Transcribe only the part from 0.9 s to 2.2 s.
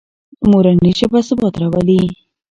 ژبه ثبات راولي.